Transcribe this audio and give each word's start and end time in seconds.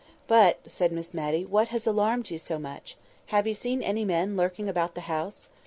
"But," 0.25 0.61
said 0.65 0.91
Miss 0.91 1.13
Matty, 1.13 1.45
"what 1.45 1.67
has 1.67 1.85
alarmed 1.85 2.31
you 2.31 2.39
so 2.39 2.57
much? 2.57 2.97
Have 3.27 3.45
you 3.45 3.53
seen 3.53 3.83
any 3.83 4.03
men 4.03 4.35
lurking 4.35 4.67
about 4.67 4.95
the 4.95 5.01
house?" 5.01 5.47